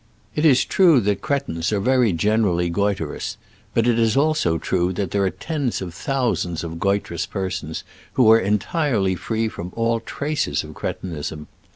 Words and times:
It 0.33 0.45
is 0.47 0.65
true 0.65 0.99
that 1.01 1.21
cre 1.21 1.35
tins 1.37 1.71
are 1.71 1.79
very 1.79 2.11
generally 2.11 2.71
goitrous, 2.71 3.37
but 3.75 3.85
it 3.85 3.99
is 3.99 4.17
also 4.17 4.57
true 4.57 4.91
that 4.93 5.11
there 5.11 5.23
are 5.23 5.29
tens 5.29 5.79
of 5.79 5.93
thousands 5.93 6.63
of 6.63 6.79
goitrous 6.79 7.27
persons 7.27 7.83
who 8.13 8.27
are 8.31 8.39
entirely 8.39 9.13
free 9.13 9.47
from 9.47 9.71
all 9.75 9.99
traces 9.99 10.63
of 10.63 10.73
cretinism. 10.73 11.45